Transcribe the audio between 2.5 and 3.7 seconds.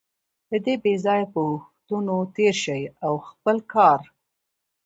شئ او خپل